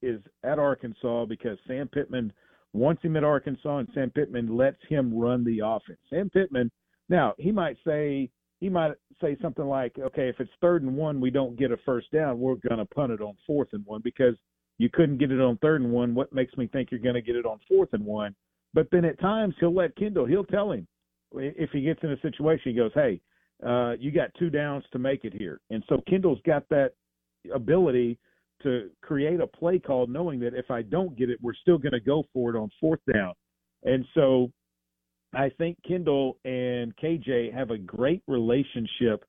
is 0.02 0.20
at 0.44 0.58
Arkansas 0.58 1.24
because 1.26 1.58
Sam 1.66 1.88
Pittman 1.88 2.32
wants 2.72 3.02
him 3.02 3.16
at 3.16 3.24
Arkansas, 3.24 3.78
and 3.78 3.88
Sam 3.94 4.10
Pittman 4.10 4.56
lets 4.56 4.78
him 4.88 5.16
run 5.16 5.44
the 5.44 5.60
offense. 5.64 5.98
Sam 6.10 6.30
Pittman, 6.30 6.70
now 7.12 7.34
he 7.38 7.52
might 7.52 7.76
say 7.86 8.30
he 8.58 8.68
might 8.68 8.92
say 9.20 9.36
something 9.42 9.66
like, 9.66 9.92
okay, 9.98 10.28
if 10.28 10.36
it's 10.40 10.50
third 10.60 10.82
and 10.82 10.96
one, 10.96 11.20
we 11.20 11.30
don't 11.30 11.58
get 11.58 11.72
a 11.72 11.76
first 11.84 12.10
down, 12.12 12.40
we're 12.40 12.54
going 12.54 12.78
to 12.78 12.84
punt 12.86 13.12
it 13.12 13.20
on 13.20 13.34
fourth 13.46 13.68
and 13.72 13.84
one 13.84 14.00
because 14.02 14.34
you 14.78 14.88
couldn't 14.92 15.18
get 15.18 15.30
it 15.30 15.40
on 15.40 15.58
third 15.58 15.82
and 15.82 15.92
one. 15.92 16.14
What 16.14 16.32
makes 16.32 16.56
me 16.56 16.68
think 16.68 16.90
you're 16.90 17.00
going 17.00 17.14
to 17.14 17.22
get 17.22 17.36
it 17.36 17.44
on 17.44 17.58
fourth 17.68 17.90
and 17.92 18.04
one? 18.04 18.34
But 18.72 18.88
then 18.90 19.04
at 19.04 19.20
times 19.20 19.54
he'll 19.60 19.74
let 19.74 19.96
Kendall, 19.96 20.26
he'll 20.26 20.44
tell 20.44 20.72
him 20.72 20.86
if 21.34 21.70
he 21.70 21.82
gets 21.82 22.00
in 22.02 22.12
a 22.12 22.20
situation, 22.20 22.72
he 22.72 22.78
goes, 22.78 22.92
hey, 22.94 23.20
uh, 23.66 23.92
you 23.98 24.10
got 24.10 24.30
two 24.38 24.50
downs 24.50 24.84
to 24.92 24.98
make 24.98 25.24
it 25.24 25.32
here. 25.32 25.60
And 25.70 25.82
so 25.88 26.00
Kendall's 26.08 26.40
got 26.46 26.68
that 26.70 26.92
ability 27.54 28.18
to 28.62 28.90
create 29.02 29.40
a 29.40 29.46
play 29.46 29.78
call 29.78 30.06
knowing 30.06 30.40
that 30.40 30.54
if 30.54 30.70
I 30.70 30.82
don't 30.82 31.16
get 31.16 31.30
it, 31.30 31.38
we're 31.42 31.54
still 31.54 31.78
going 31.78 31.92
to 31.92 32.00
go 32.00 32.24
for 32.32 32.54
it 32.54 32.58
on 32.58 32.70
fourth 32.80 33.00
down. 33.12 33.34
And 33.82 34.04
so 34.14 34.52
I 35.34 35.50
think 35.56 35.78
Kendall 35.86 36.38
and 36.44 36.94
KJ 36.96 37.54
have 37.54 37.70
a 37.70 37.78
great 37.78 38.22
relationship 38.26 39.24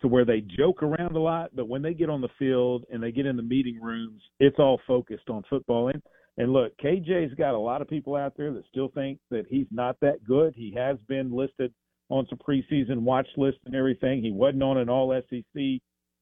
to 0.00 0.08
where 0.08 0.24
they 0.24 0.40
joke 0.40 0.82
around 0.82 1.16
a 1.16 1.20
lot, 1.20 1.50
but 1.54 1.68
when 1.68 1.80
they 1.80 1.94
get 1.94 2.10
on 2.10 2.20
the 2.20 2.28
field 2.38 2.84
and 2.92 3.02
they 3.02 3.12
get 3.12 3.26
in 3.26 3.36
the 3.36 3.42
meeting 3.42 3.80
rooms, 3.80 4.20
it's 4.40 4.58
all 4.58 4.80
focused 4.86 5.30
on 5.30 5.42
football. 5.48 5.88
And 5.88 6.02
and 6.36 6.52
look, 6.52 6.76
KJ's 6.78 7.34
got 7.34 7.54
a 7.54 7.58
lot 7.58 7.80
of 7.80 7.88
people 7.88 8.16
out 8.16 8.32
there 8.36 8.52
that 8.52 8.64
still 8.68 8.88
think 8.88 9.20
that 9.30 9.46
he's 9.48 9.68
not 9.70 9.96
that 10.00 10.24
good. 10.24 10.52
He 10.56 10.74
has 10.76 10.96
been 11.06 11.30
listed 11.30 11.72
on 12.08 12.26
some 12.28 12.38
preseason 12.38 13.02
watch 13.02 13.28
lists 13.36 13.60
and 13.66 13.74
everything. 13.74 14.22
He 14.22 14.32
wasn't 14.32 14.64
on 14.64 14.78
an 14.78 14.88
all 14.88 15.18
SEC 15.30 15.62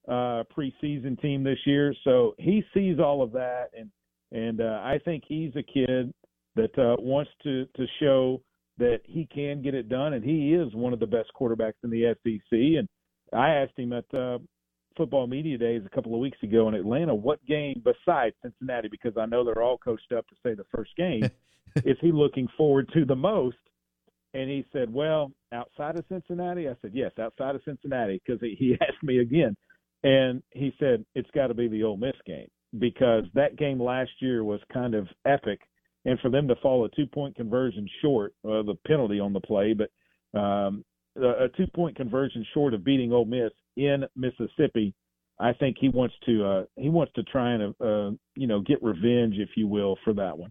uh, 0.06 0.44
preseason 0.54 1.20
team 1.20 1.42
this 1.42 1.58
year, 1.64 1.94
so 2.04 2.34
he 2.38 2.62
sees 2.74 2.98
all 2.98 3.22
of 3.22 3.32
that, 3.32 3.70
and 3.76 3.90
and 4.32 4.60
uh, 4.60 4.80
I 4.82 4.98
think 5.04 5.24
he's 5.26 5.52
a 5.56 5.62
kid 5.62 6.12
that 6.56 6.78
uh, 6.78 7.00
wants 7.00 7.30
to 7.44 7.64
to 7.76 7.86
show 7.98 8.42
that 8.78 9.00
he 9.04 9.26
can 9.32 9.62
get 9.62 9.74
it 9.74 9.88
done, 9.88 10.14
and 10.14 10.24
he 10.24 10.54
is 10.54 10.74
one 10.74 10.92
of 10.92 11.00
the 11.00 11.06
best 11.06 11.30
quarterbacks 11.38 11.74
in 11.84 11.90
the 11.90 12.14
SEC. 12.22 12.52
And 12.52 12.88
I 13.32 13.50
asked 13.50 13.78
him 13.78 13.92
at 13.92 14.12
uh, 14.14 14.38
football 14.96 15.26
media 15.26 15.58
days 15.58 15.82
a 15.84 15.94
couple 15.94 16.14
of 16.14 16.20
weeks 16.20 16.38
ago 16.42 16.68
in 16.68 16.74
Atlanta, 16.74 17.14
what 17.14 17.44
game 17.46 17.82
besides 17.84 18.34
Cincinnati, 18.42 18.88
because 18.88 19.16
I 19.16 19.26
know 19.26 19.44
they're 19.44 19.62
all 19.62 19.78
coached 19.78 20.12
up 20.16 20.26
to 20.28 20.34
say 20.42 20.54
the 20.54 20.64
first 20.74 20.90
game, 20.96 21.24
is 21.84 21.96
he 22.00 22.12
looking 22.12 22.48
forward 22.56 22.90
to 22.94 23.04
the 23.04 23.16
most? 23.16 23.56
And 24.34 24.48
he 24.48 24.64
said, 24.72 24.92
well, 24.92 25.30
outside 25.52 25.96
of 25.96 26.04
Cincinnati? 26.08 26.68
I 26.68 26.74
said, 26.80 26.92
yes, 26.94 27.12
outside 27.20 27.54
of 27.54 27.62
Cincinnati, 27.64 28.20
because 28.24 28.40
he, 28.40 28.56
he 28.58 28.74
asked 28.80 29.02
me 29.02 29.18
again. 29.18 29.56
And 30.02 30.42
he 30.50 30.72
said, 30.80 31.04
it's 31.14 31.30
got 31.34 31.48
to 31.48 31.54
be 31.54 31.68
the 31.68 31.84
Ole 31.84 31.96
Miss 31.96 32.16
game 32.26 32.48
because 32.78 33.24
that 33.34 33.56
game 33.56 33.80
last 33.80 34.10
year 34.20 34.42
was 34.42 34.60
kind 34.72 34.94
of 34.94 35.06
epic 35.26 35.60
and 36.04 36.18
for 36.20 36.30
them 36.30 36.48
to 36.48 36.56
fall 36.56 36.84
a 36.84 36.88
two 36.90 37.06
point 37.06 37.36
conversion 37.36 37.88
short, 38.00 38.34
uh, 38.44 38.62
the 38.62 38.76
penalty 38.86 39.20
on 39.20 39.32
the 39.32 39.40
play, 39.40 39.74
but 39.74 39.90
um, 40.38 40.84
a, 41.16 41.44
a 41.44 41.48
two 41.56 41.66
point 41.74 41.96
conversion 41.96 42.44
short 42.54 42.74
of 42.74 42.84
beating 42.84 43.12
Ole 43.12 43.24
Miss 43.24 43.52
in 43.76 44.04
Mississippi, 44.16 44.94
I 45.38 45.52
think 45.52 45.76
he 45.80 45.88
wants 45.88 46.14
to 46.26 46.44
uh, 46.44 46.64
he 46.76 46.88
wants 46.88 47.12
to 47.14 47.22
try 47.24 47.52
and 47.52 47.74
uh, 47.80 48.10
you 48.34 48.46
know 48.46 48.60
get 48.60 48.82
revenge, 48.82 49.36
if 49.38 49.50
you 49.56 49.66
will, 49.66 49.96
for 50.04 50.12
that 50.14 50.36
one. 50.36 50.50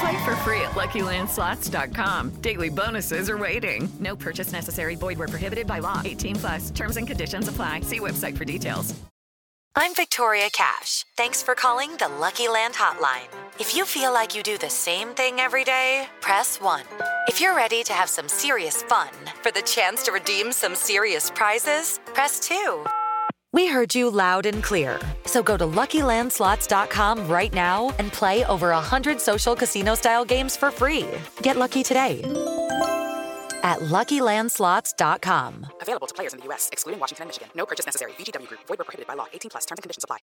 Play 0.00 0.24
for 0.24 0.36
free 0.36 0.60
at 0.60 0.72
LuckyLandSlots.com. 0.72 2.40
Daily 2.40 2.68
bonuses 2.68 3.30
are 3.30 3.38
waiting. 3.38 3.88
No 3.98 4.14
purchase 4.14 4.52
necessary. 4.52 4.94
Void 4.94 5.18
were 5.18 5.28
prohibited 5.28 5.66
by 5.66 5.78
law. 5.80 6.02
18 6.04 6.36
plus. 6.36 6.70
Terms 6.70 6.96
and 6.96 7.06
conditions 7.06 7.48
apply. 7.48 7.80
See 7.80 7.98
website 7.98 8.36
for 8.36 8.44
details. 8.44 8.94
I'm 9.80 9.94
Victoria 9.94 10.48
Cash. 10.50 11.04
Thanks 11.16 11.40
for 11.40 11.54
calling 11.54 11.96
the 11.98 12.08
Lucky 12.08 12.48
Land 12.48 12.74
Hotline. 12.74 13.28
If 13.60 13.76
you 13.76 13.84
feel 13.84 14.12
like 14.12 14.34
you 14.34 14.42
do 14.42 14.58
the 14.58 14.68
same 14.68 15.10
thing 15.10 15.38
every 15.38 15.62
day, 15.62 16.08
press 16.20 16.60
one. 16.60 16.82
If 17.28 17.40
you're 17.40 17.54
ready 17.54 17.84
to 17.84 17.92
have 17.92 18.08
some 18.08 18.28
serious 18.28 18.82
fun 18.82 19.10
for 19.40 19.52
the 19.52 19.62
chance 19.62 20.02
to 20.04 20.10
redeem 20.12 20.50
some 20.50 20.74
serious 20.74 21.30
prizes, 21.30 22.00
press 22.06 22.40
two. 22.40 22.84
We 23.52 23.66
heard 23.66 23.94
you 23.94 24.10
loud 24.10 24.44
and 24.44 24.62
clear. 24.62 25.00
So 25.24 25.42
go 25.42 25.56
to 25.56 25.64
LuckyLandSlots.com 25.64 27.28
right 27.28 27.52
now 27.52 27.94
and 27.98 28.12
play 28.12 28.44
over 28.44 28.70
100 28.70 29.20
social 29.20 29.56
casino-style 29.56 30.24
games 30.26 30.56
for 30.56 30.70
free. 30.70 31.06
Get 31.42 31.56
lucky 31.56 31.82
today 31.82 32.20
at 33.62 33.78
LuckyLandSlots.com. 33.80 35.66
Available 35.80 36.06
to 36.06 36.14
players 36.14 36.34
in 36.34 36.40
the 36.40 36.44
U.S., 36.46 36.68
excluding 36.72 37.00
Washington 37.00 37.22
and 37.22 37.28
Michigan. 37.28 37.48
No 37.54 37.64
purchase 37.66 37.86
necessary. 37.86 38.12
VGW 38.12 38.48
Group. 38.48 38.60
Void 38.66 38.78
were 38.78 38.84
prohibited 38.84 39.06
by 39.06 39.14
law. 39.14 39.26
18 39.32 39.50
plus. 39.50 39.64
Terms 39.64 39.78
and 39.78 39.82
conditions 39.82 40.04
apply. 40.04 40.18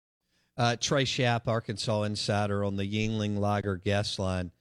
Uh, 0.56 0.76
Trey 0.80 1.04
Schaap, 1.04 1.48
Arkansas 1.48 2.02
insider 2.02 2.64
on 2.64 2.76
the 2.76 2.84
Yuengling 2.84 3.38
Lager 3.38 3.76
guest 3.76 4.18
line. 4.18 4.52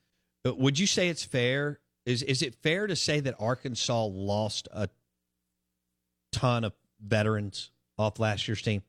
Uh, 0.45 0.53
would 0.55 0.77
you 0.77 0.87
say 0.87 1.09
it's 1.09 1.23
fair? 1.23 1.79
Is 2.05 2.21
is 2.21 2.41
it 2.41 2.53
fair 2.55 2.85
to 2.85 2.95
say 2.95 3.19
that 3.21 3.35
Arkansas 3.39 4.05
lost 4.05 4.67
a 4.73 4.89
ton 6.31 6.65
of 6.65 6.73
veterans 6.99 7.71
off 7.97 8.19
last 8.19 8.47
year's 8.47 8.61
team? 8.61 8.81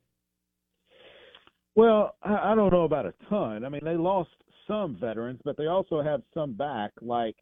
Well, 1.75 2.17
I, 2.23 2.55
don't 2.55 2.73
know 2.73 2.85
about 2.85 3.05
a 3.05 3.13
ton. 3.29 3.65
I 3.65 3.69
mean, 3.69 3.83
they 3.85 3.97
lost 3.97 4.31
some 4.67 4.97
veterans, 4.99 5.41
but 5.45 5.59
they 5.59 5.67
also 5.67 6.03
have 6.03 6.23
some 6.33 6.55
back, 6.55 6.91
like 7.03 7.37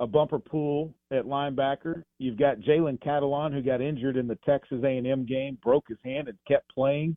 a 0.00 0.06
Bumper 0.06 0.38
Pool 0.38 0.94
at 1.12 1.24
linebacker. 1.24 2.02
You've 2.18 2.38
got 2.38 2.60
Jalen 2.60 2.98
Catalon, 3.02 3.52
who 3.52 3.62
got 3.62 3.82
injured 3.82 4.16
in 4.16 4.26
the 4.26 4.38
Texas 4.46 4.82
A&M 4.82 5.26
game, 5.26 5.58
broke 5.62 5.84
his 5.88 5.98
hand 6.02 6.28
and 6.28 6.38
kept 6.48 6.74
playing. 6.74 7.14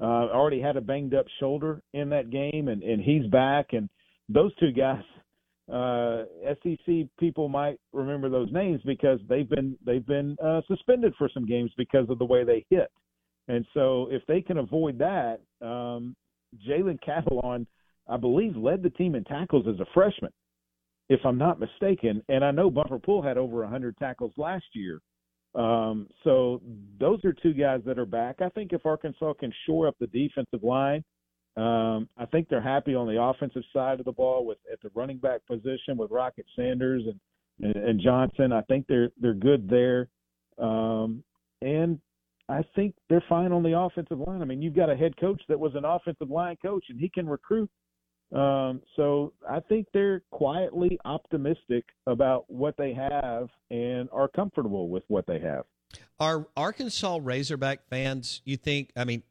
Uh, 0.00 0.28
already 0.30 0.60
had 0.60 0.76
a 0.76 0.80
banged 0.80 1.14
up 1.14 1.26
shoulder 1.40 1.80
in 1.94 2.10
that 2.10 2.30
game, 2.30 2.68
and 2.68 2.82
and 2.82 3.00
he's 3.02 3.26
back. 3.26 3.72
And 3.72 3.88
those 4.28 4.54
two 4.56 4.72
guys, 4.72 5.02
uh, 5.72 6.24
SEC 6.62 7.06
people 7.18 7.48
might 7.48 7.78
remember 7.92 8.28
those 8.28 8.52
names 8.52 8.80
because 8.84 9.18
they've 9.28 9.48
been 9.48 9.76
they've 9.86 10.06
been 10.06 10.36
uh, 10.44 10.60
suspended 10.68 11.14
for 11.16 11.30
some 11.32 11.46
games 11.46 11.70
because 11.76 12.08
of 12.10 12.18
the 12.18 12.24
way 12.24 12.44
they 12.44 12.66
hit. 12.68 12.90
And 13.52 13.66
so 13.74 14.08
if 14.10 14.22
they 14.26 14.40
can 14.40 14.56
avoid 14.56 14.98
that, 14.98 15.40
um, 15.60 16.16
Jalen 16.66 16.98
Catalon, 17.06 17.66
I 18.08 18.16
believe, 18.16 18.56
led 18.56 18.82
the 18.82 18.88
team 18.88 19.14
in 19.14 19.24
tackles 19.24 19.66
as 19.68 19.78
a 19.78 19.84
freshman, 19.92 20.32
if 21.10 21.20
I'm 21.26 21.36
not 21.36 21.60
mistaken. 21.60 22.22
And 22.30 22.42
I 22.42 22.50
know 22.50 22.70
Bumper 22.70 22.98
Pool 22.98 23.20
had 23.20 23.36
over 23.36 23.58
100 23.58 23.98
tackles 23.98 24.32
last 24.38 24.64
year. 24.72 25.00
Um, 25.54 26.08
so 26.24 26.62
those 26.98 27.22
are 27.26 27.34
two 27.34 27.52
guys 27.52 27.82
that 27.84 27.98
are 27.98 28.06
back. 28.06 28.36
I 28.40 28.48
think 28.48 28.72
if 28.72 28.86
Arkansas 28.86 29.34
can 29.34 29.52
shore 29.66 29.86
up 29.86 29.96
the 30.00 30.06
defensive 30.06 30.62
line, 30.62 31.04
um, 31.58 32.08
I 32.16 32.24
think 32.32 32.48
they're 32.48 32.62
happy 32.62 32.94
on 32.94 33.06
the 33.06 33.22
offensive 33.22 33.64
side 33.70 33.98
of 33.98 34.06
the 34.06 34.12
ball 34.12 34.46
with 34.46 34.56
at 34.72 34.80
the 34.80 34.90
running 34.94 35.18
back 35.18 35.46
position 35.46 35.98
with 35.98 36.10
Rocket 36.10 36.46
Sanders 36.56 37.02
and 37.06 37.20
and, 37.60 37.76
and 37.76 38.00
Johnson. 38.00 38.50
I 38.50 38.62
think 38.62 38.86
they're 38.86 39.10
they're 39.20 39.34
good 39.34 39.68
there. 39.68 40.08
Um, 40.56 41.22
and 41.60 41.98
I 42.48 42.62
think 42.74 42.94
they're 43.08 43.24
fine 43.28 43.52
on 43.52 43.62
the 43.62 43.78
offensive 43.78 44.18
line. 44.18 44.42
I 44.42 44.44
mean, 44.44 44.60
you've 44.60 44.74
got 44.74 44.90
a 44.90 44.96
head 44.96 45.16
coach 45.18 45.40
that 45.48 45.58
was 45.58 45.74
an 45.74 45.84
offensive 45.84 46.30
line 46.30 46.56
coach, 46.62 46.84
and 46.88 46.98
he 46.98 47.08
can 47.08 47.28
recruit. 47.28 47.70
Um, 48.34 48.80
so 48.96 49.32
I 49.48 49.60
think 49.60 49.86
they're 49.92 50.22
quietly 50.30 50.98
optimistic 51.04 51.84
about 52.06 52.44
what 52.48 52.76
they 52.78 52.94
have 52.94 53.48
and 53.70 54.08
are 54.10 54.28
comfortable 54.28 54.88
with 54.88 55.04
what 55.08 55.26
they 55.26 55.38
have. 55.40 55.64
Are 56.18 56.46
Arkansas 56.56 57.18
Razorback 57.22 57.86
fans? 57.88 58.40
You 58.44 58.56
think? 58.56 58.90
I 58.96 59.04
mean, 59.04 59.22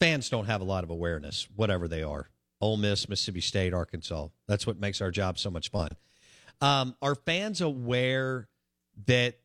fans 0.00 0.28
don't 0.28 0.44
have 0.46 0.60
a 0.60 0.64
lot 0.64 0.84
of 0.84 0.90
awareness, 0.90 1.48
whatever 1.56 1.88
they 1.88 2.02
are. 2.02 2.28
Ole 2.60 2.76
Miss, 2.76 3.08
Mississippi 3.08 3.40
State, 3.40 3.72
Arkansas. 3.74 4.28
That's 4.46 4.66
what 4.66 4.78
makes 4.78 5.00
our 5.00 5.10
job 5.10 5.38
so 5.38 5.50
much 5.50 5.70
fun. 5.70 5.90
Um, 6.60 6.96
are 7.02 7.14
fans 7.14 7.60
aware 7.60 8.48
that 9.06 9.38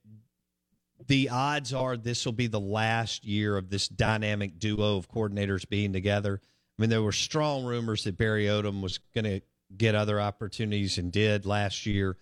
the 1.08 1.30
odds 1.30 1.74
are 1.74 1.98
this 1.98 2.26
will 2.26 2.34
be 2.34 2.48
the 2.48 2.60
last 2.60 3.26
year 3.26 3.58
of 3.58 3.70
this 3.70 3.88
dynamic 3.88 4.60
duo 4.60 4.98
of 4.98 5.10
coordinators 5.10 5.68
being 5.68 5.94
together? 5.94 6.42
I 6.78 6.82
mean, 6.82 6.90
there 6.90 7.02
were 7.02 7.12
strong 7.12 7.66
rumors 7.66 8.04
that 8.04 8.18
Barry 8.18 8.46
Odom 8.46 8.82
was 8.82 9.00
going 9.14 9.26
to 9.26 9.42
get 9.76 9.96
other 9.96 10.20
opportunities 10.20 10.98
and 10.98 11.12
did 11.12 11.46
last 11.46 11.86
year. 11.86 12.18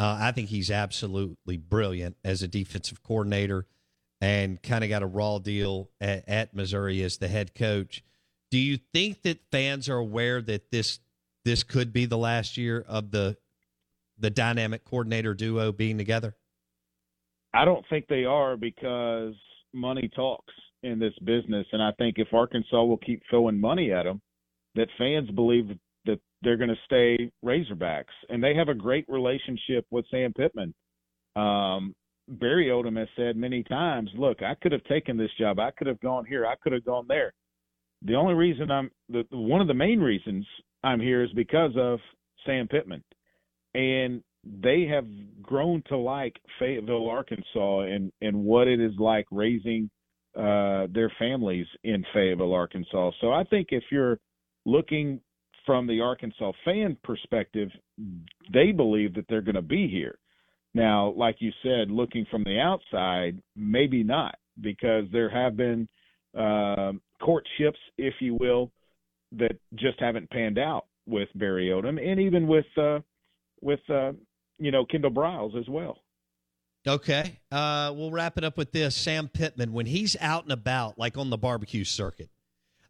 Uh, 0.00 0.16
I 0.20 0.32
think 0.32 0.48
he's 0.48 0.70
absolutely 0.70 1.56
brilliant 1.56 2.16
as 2.24 2.42
a 2.42 2.48
defensive 2.48 3.02
coordinator 3.02 3.66
and 4.20 4.62
kind 4.62 4.84
of 4.84 4.90
got 4.90 5.02
a 5.02 5.06
raw 5.06 5.38
deal 5.38 5.90
at, 6.00 6.28
at, 6.28 6.54
Missouri 6.54 7.02
as 7.02 7.18
the 7.18 7.28
head 7.28 7.54
coach. 7.54 8.02
Do 8.50 8.58
you 8.58 8.78
think 8.92 9.22
that 9.22 9.40
fans 9.50 9.88
are 9.88 9.96
aware 9.96 10.40
that 10.42 10.70
this 10.70 11.00
this 11.44 11.62
could 11.62 11.92
be 11.92 12.04
the 12.06 12.18
last 12.18 12.56
year 12.56 12.84
of 12.86 13.10
the 13.10 13.36
the 14.18 14.30
dynamic 14.30 14.84
coordinator 14.84 15.34
duo 15.34 15.72
being 15.72 15.98
together? 15.98 16.34
I 17.58 17.64
don't 17.64 17.84
think 17.90 18.06
they 18.06 18.24
are 18.24 18.56
because 18.56 19.34
money 19.74 20.08
talks 20.14 20.54
in 20.84 21.00
this 21.00 21.14
business, 21.24 21.66
and 21.72 21.82
I 21.82 21.90
think 21.98 22.14
if 22.18 22.32
Arkansas 22.32 22.84
will 22.84 22.98
keep 22.98 23.20
throwing 23.28 23.60
money 23.60 23.90
at 23.92 24.04
them, 24.04 24.20
that 24.76 24.86
fans 24.96 25.28
believe 25.32 25.66
that 26.06 26.20
they're 26.40 26.56
going 26.56 26.70
to 26.70 26.76
stay 26.84 27.32
Razorbacks, 27.44 28.14
and 28.28 28.42
they 28.42 28.54
have 28.54 28.68
a 28.68 28.74
great 28.74 29.06
relationship 29.08 29.84
with 29.90 30.04
Sam 30.08 30.32
Pittman. 30.34 30.72
Um, 31.34 31.96
Barry 32.28 32.66
Odom 32.66 32.96
has 32.96 33.08
said 33.16 33.36
many 33.36 33.64
times, 33.64 34.08
"Look, 34.16 34.40
I 34.40 34.54
could 34.54 34.70
have 34.70 34.84
taken 34.84 35.16
this 35.16 35.34
job. 35.36 35.58
I 35.58 35.72
could 35.72 35.88
have 35.88 36.00
gone 36.00 36.26
here. 36.26 36.46
I 36.46 36.54
could 36.62 36.72
have 36.72 36.84
gone 36.84 37.06
there. 37.08 37.32
The 38.02 38.14
only 38.14 38.34
reason 38.34 38.70
I'm 38.70 38.88
the 39.08 39.26
one 39.30 39.60
of 39.60 39.66
the 39.66 39.74
main 39.74 39.98
reasons 39.98 40.46
I'm 40.84 41.00
here 41.00 41.24
is 41.24 41.32
because 41.32 41.72
of 41.76 41.98
Sam 42.46 42.68
Pittman, 42.68 43.02
and 43.74 44.22
they 44.44 44.86
have 44.86 45.06
grown 45.42 45.82
to 45.88 45.96
like 45.96 46.36
Fayetteville, 46.58 47.08
Arkansas, 47.08 47.80
and 47.80 48.12
and 48.20 48.36
what 48.44 48.68
it 48.68 48.80
is 48.80 48.92
like 48.98 49.26
raising 49.30 49.90
uh, 50.36 50.86
their 50.92 51.12
families 51.18 51.66
in 51.84 52.04
Fayetteville, 52.12 52.54
Arkansas. 52.54 53.10
So 53.20 53.32
I 53.32 53.44
think 53.44 53.68
if 53.70 53.84
you're 53.90 54.18
looking 54.64 55.20
from 55.66 55.86
the 55.86 56.00
Arkansas 56.00 56.52
fan 56.64 56.96
perspective, 57.02 57.68
they 58.52 58.72
believe 58.72 59.14
that 59.14 59.26
they're 59.28 59.42
going 59.42 59.54
to 59.54 59.62
be 59.62 59.88
here. 59.88 60.18
Now, 60.74 61.12
like 61.16 61.36
you 61.40 61.50
said, 61.62 61.90
looking 61.90 62.24
from 62.30 62.44
the 62.44 62.58
outside, 62.58 63.42
maybe 63.56 64.02
not, 64.02 64.36
because 64.60 65.04
there 65.12 65.30
have 65.30 65.56
been 65.56 65.88
uh, 66.38 66.92
courtships, 67.20 67.78
if 67.96 68.14
you 68.20 68.36
will, 68.38 68.70
that 69.32 69.58
just 69.74 69.98
haven't 69.98 70.30
panned 70.30 70.58
out 70.58 70.86
with 71.06 71.28
Barry 71.34 71.68
Odom, 71.68 71.98
and 72.00 72.20
even 72.20 72.46
with 72.46 72.66
uh, 72.76 73.00
with 73.60 73.80
uh, 73.90 74.12
you 74.58 74.70
know 74.70 74.84
Kendall 74.84 75.10
Briles 75.10 75.58
as 75.58 75.68
well. 75.68 75.98
Okay. 76.86 77.38
Uh, 77.50 77.92
we'll 77.94 78.10
wrap 78.10 78.38
it 78.38 78.44
up 78.44 78.56
with 78.56 78.72
this. 78.72 78.94
Sam 78.94 79.28
Pittman, 79.28 79.72
when 79.72 79.86
he's 79.86 80.16
out 80.20 80.44
and 80.44 80.52
about, 80.52 80.98
like 80.98 81.18
on 81.18 81.28
the 81.28 81.36
barbecue 81.36 81.84
circuit, 81.84 82.30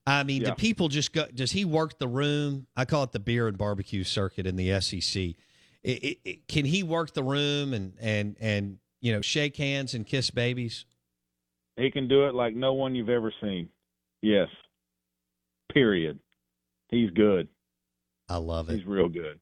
I 0.06 0.22
mean, 0.22 0.42
yeah. 0.42 0.50
do 0.50 0.54
people 0.54 0.88
just 0.88 1.12
go? 1.12 1.26
Does 1.34 1.52
he 1.52 1.64
work 1.64 1.98
the 1.98 2.08
room? 2.08 2.66
I 2.76 2.84
call 2.84 3.02
it 3.02 3.12
the 3.12 3.20
beer 3.20 3.48
and 3.48 3.58
barbecue 3.58 4.04
circuit 4.04 4.46
in 4.46 4.56
the 4.56 4.80
SEC. 4.80 5.22
It, 5.22 5.36
it, 5.84 6.18
it, 6.24 6.48
can 6.48 6.64
he 6.64 6.82
work 6.82 7.12
the 7.12 7.22
room 7.22 7.74
and 7.74 7.92
and 8.00 8.36
and 8.40 8.78
you 9.00 9.12
know 9.12 9.20
shake 9.20 9.56
hands 9.56 9.94
and 9.94 10.06
kiss 10.06 10.30
babies? 10.30 10.86
He 11.76 11.90
can 11.90 12.08
do 12.08 12.26
it 12.26 12.34
like 12.34 12.54
no 12.54 12.72
one 12.72 12.94
you've 12.94 13.08
ever 13.08 13.32
seen. 13.40 13.68
Yes. 14.22 14.48
Period. 15.72 16.18
He's 16.88 17.10
good. 17.10 17.48
I 18.28 18.38
love 18.38 18.70
it. 18.70 18.76
He's 18.76 18.86
real 18.86 19.08
good. 19.08 19.38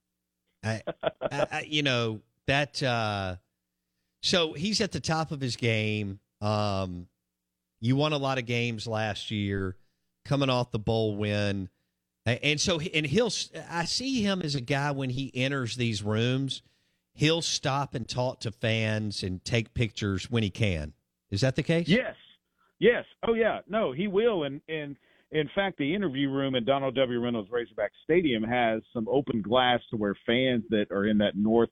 I, 0.66 0.82
I, 1.30 1.66
you 1.68 1.82
know 1.82 2.20
that. 2.46 2.82
Uh, 2.82 3.36
so 4.22 4.52
he's 4.52 4.80
at 4.80 4.92
the 4.92 5.00
top 5.00 5.30
of 5.30 5.40
his 5.40 5.56
game. 5.56 6.18
Um, 6.40 7.06
you 7.80 7.96
won 7.96 8.12
a 8.12 8.18
lot 8.18 8.38
of 8.38 8.46
games 8.46 8.86
last 8.86 9.30
year, 9.30 9.76
coming 10.24 10.50
off 10.50 10.70
the 10.70 10.78
bowl 10.78 11.16
win, 11.16 11.68
and 12.24 12.60
so 12.60 12.80
and 12.80 13.06
he'll. 13.06 13.32
I 13.70 13.84
see 13.84 14.22
him 14.22 14.42
as 14.42 14.54
a 14.54 14.60
guy 14.60 14.90
when 14.90 15.10
he 15.10 15.30
enters 15.34 15.76
these 15.76 16.02
rooms, 16.02 16.62
he'll 17.14 17.42
stop 17.42 17.94
and 17.94 18.08
talk 18.08 18.40
to 18.40 18.50
fans 18.50 19.22
and 19.22 19.44
take 19.44 19.74
pictures 19.74 20.30
when 20.30 20.42
he 20.42 20.50
can. 20.50 20.92
Is 21.30 21.40
that 21.40 21.56
the 21.56 21.62
case? 21.62 21.88
Yes, 21.88 22.14
yes. 22.78 23.04
Oh 23.26 23.34
yeah. 23.34 23.60
No, 23.68 23.92
he 23.92 24.06
will. 24.06 24.44
And 24.44 24.60
and 24.68 24.96
in 25.32 25.50
fact, 25.54 25.78
the 25.78 25.94
interview 25.94 26.30
room 26.30 26.54
at 26.54 26.66
Donald 26.66 26.94
W. 26.94 27.20
Reynolds 27.20 27.50
Razorback 27.50 27.92
Stadium 28.04 28.42
has 28.42 28.82
some 28.92 29.08
open 29.08 29.42
glass 29.42 29.80
to 29.90 29.96
where 29.96 30.14
fans 30.26 30.64
that 30.70 30.86
are 30.90 31.06
in 31.06 31.18
that 31.18 31.36
north 31.36 31.70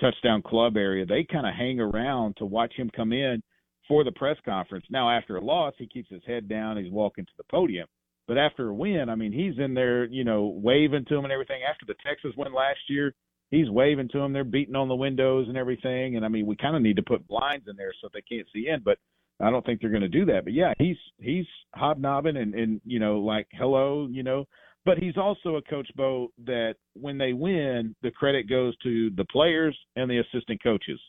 touchdown 0.00 0.42
club 0.42 0.76
area, 0.76 1.04
they 1.04 1.26
kind 1.30 1.46
of 1.46 1.54
hang 1.54 1.80
around 1.80 2.36
to 2.36 2.46
watch 2.46 2.72
him 2.74 2.90
come 2.94 3.12
in 3.12 3.42
for 3.88 4.04
the 4.04 4.12
press 4.12 4.36
conference. 4.44 4.86
Now, 4.90 5.10
after 5.10 5.36
a 5.36 5.44
loss, 5.44 5.74
he 5.78 5.86
keeps 5.86 6.08
his 6.10 6.22
head 6.26 6.48
down, 6.48 6.76
he's 6.76 6.92
walking 6.92 7.24
to 7.24 7.32
the 7.36 7.44
podium. 7.50 7.86
But 8.28 8.38
after 8.38 8.68
a 8.68 8.74
win, 8.74 9.08
I 9.08 9.16
mean, 9.16 9.32
he's 9.32 9.58
in 9.58 9.74
there, 9.74 10.04
you 10.04 10.24
know, 10.24 10.58
waving 10.62 11.04
to 11.06 11.16
him 11.16 11.24
and 11.24 11.32
everything. 11.32 11.62
After 11.68 11.86
the 11.86 11.96
Texas 12.06 12.32
win 12.36 12.54
last 12.54 12.78
year, 12.88 13.12
he's 13.50 13.68
waving 13.68 14.08
to 14.10 14.18
him. 14.18 14.32
They're 14.32 14.44
beating 14.44 14.76
on 14.76 14.88
the 14.88 14.94
windows 14.94 15.48
and 15.48 15.56
everything. 15.56 16.16
And 16.16 16.24
I 16.24 16.28
mean, 16.28 16.46
we 16.46 16.56
kind 16.56 16.76
of 16.76 16.82
need 16.82 16.96
to 16.96 17.02
put 17.02 17.26
blinds 17.26 17.66
in 17.68 17.76
there 17.76 17.92
so 18.00 18.08
they 18.12 18.22
can't 18.22 18.46
see 18.52 18.68
in. 18.68 18.80
But 18.84 18.98
I 19.40 19.50
don't 19.50 19.64
think 19.64 19.80
they're 19.80 19.90
going 19.90 20.02
to 20.02 20.08
do 20.08 20.24
that. 20.26 20.44
But 20.44 20.52
yeah, 20.52 20.72
he's 20.78 20.96
he's 21.18 21.46
hobnobbing 21.74 22.36
and 22.36 22.54
and 22.54 22.80
you 22.84 22.98
know 22.98 23.18
like 23.18 23.46
hello, 23.52 24.08
you 24.10 24.22
know. 24.22 24.46
But 24.84 24.98
he's 24.98 25.16
also 25.16 25.56
a 25.56 25.62
coach, 25.62 25.88
Bo, 25.96 26.32
that 26.44 26.74
when 26.94 27.16
they 27.16 27.32
win, 27.32 27.94
the 28.02 28.10
credit 28.10 28.48
goes 28.48 28.76
to 28.78 29.10
the 29.16 29.24
players 29.26 29.78
and 29.94 30.10
the 30.10 30.18
assistant 30.18 30.60
coaches. 30.62 31.00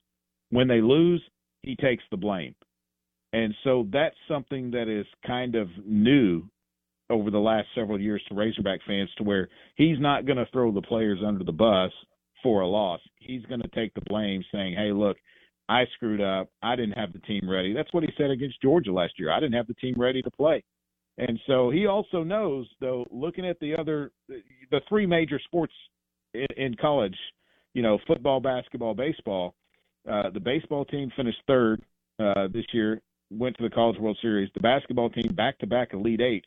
When 0.52 0.68
they 0.68 0.80
lose, 0.80 1.24
he 1.64 1.76
takes 1.76 2.04
the 2.12 2.18
blame. 2.18 2.54
And 3.34 3.56
so 3.64 3.88
that's 3.92 4.16
something 4.28 4.70
that 4.72 4.88
is 4.88 5.08
kind 5.26 5.56
of 5.56 5.70
new 5.86 6.44
over 7.10 7.32
the 7.32 7.40
last 7.40 7.68
several 7.74 8.00
years 8.00 8.22
to 8.30 8.36
Razorback 8.36 8.80
fans 8.86 9.10
to 9.18 9.24
where 9.24 9.50
he's 9.76 10.00
not 10.00 10.28
going 10.28 10.38
to 10.38 10.48
throw 10.54 10.72
the 10.72 10.82
players 10.82 11.20
under 11.26 11.44
the 11.44 11.52
bus 11.52 11.92
for 12.44 12.62
a 12.62 12.68
loss. 12.68 13.00
He's 13.16 13.44
going 13.46 13.62
to 13.62 13.68
take 13.70 13.94
the 13.96 14.02
blame 14.02 14.44
saying, 14.52 14.76
"Hey, 14.76 14.92
look, 14.92 15.18
I 15.70 15.86
screwed 15.96 16.22
up. 16.22 16.50
I 16.62 16.76
didn't 16.76 16.98
have 16.98 17.14
the 17.14 17.20
team 17.20 17.50
ready." 17.50 17.74
That's 17.74 17.94
what 17.94 18.04
he 18.04 18.10
said 18.18 18.32
against 18.32 18.62
Georgia 18.62 18.92
last 18.92 19.14
year. 19.18 19.32
I 19.32 19.40
didn't 19.40 19.56
have 19.56 19.68
the 19.68 19.74
team 19.76 19.96
ready 19.98 20.22
to 20.22 20.32
play. 20.32 20.64
And 21.18 21.40
so 21.46 21.70
he 21.70 21.86
also 21.86 22.24
knows, 22.24 22.68
though, 22.80 23.06
looking 23.12 23.48
at 23.48 23.60
the 23.60 23.76
other, 23.76 24.12
the 24.28 24.82
three 24.90 25.06
major 25.06 25.40
sports 25.46 25.74
in, 26.34 26.48
in 26.58 26.76
college, 26.76 27.18
you 27.74 27.82
know, 27.82 28.00
football, 28.08 28.40
basketball, 28.40 28.94
baseball. 28.94 29.56
Uh, 30.10 30.30
the 30.32 30.40
baseball 30.40 30.86
team 30.86 31.12
finished 31.16 31.38
third 31.48 31.82
uh, 32.20 32.48
this 32.52 32.66
year, 32.74 33.02
went 33.32 33.56
to 33.58 33.64
the 33.64 33.70
College 33.70 34.00
World 34.00 34.18
Series. 34.22 34.50
The 34.54 34.60
basketball 34.60 35.10
team 35.10 35.34
back 35.34 35.60
to 35.60 35.68
back 35.68 35.94
Elite 35.94 36.22
Eight. 36.22 36.46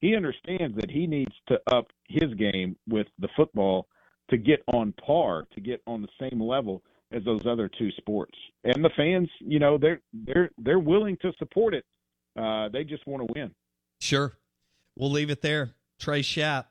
He 0.00 0.16
understands 0.16 0.76
that 0.76 0.90
he 0.90 1.06
needs 1.06 1.32
to 1.48 1.58
up 1.72 1.86
his 2.08 2.32
game 2.34 2.76
with 2.88 3.06
the 3.18 3.28
football 3.36 3.88
to 4.30 4.36
get 4.36 4.62
on 4.72 4.92
par, 4.92 5.46
to 5.54 5.60
get 5.60 5.82
on 5.86 6.02
the 6.02 6.08
same 6.20 6.40
level 6.40 6.82
as 7.12 7.24
those 7.24 7.46
other 7.46 7.70
two 7.78 7.90
sports. 7.92 8.36
And 8.64 8.84
the 8.84 8.90
fans, 8.96 9.28
you 9.40 9.58
know, 9.58 9.78
they're 9.78 10.00
they're 10.12 10.50
they're 10.58 10.78
willing 10.78 11.16
to 11.22 11.32
support 11.38 11.74
it. 11.74 11.84
Uh, 12.38 12.68
they 12.68 12.84
just 12.84 13.06
want 13.06 13.26
to 13.26 13.32
win. 13.34 13.50
Sure. 14.00 14.32
We'll 14.96 15.10
leave 15.10 15.30
it 15.30 15.42
there. 15.42 15.74
Trey 15.98 16.22
Schaap, 16.22 16.66